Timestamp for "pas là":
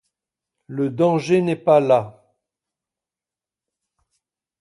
1.55-2.33